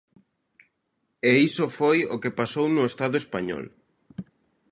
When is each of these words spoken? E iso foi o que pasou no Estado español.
E 1.29 1.31
iso 1.49 1.65
foi 1.77 1.97
o 2.15 2.17
que 2.21 2.35
pasou 2.39 2.65
no 2.71 2.83
Estado 2.91 3.15
español. 3.23 3.65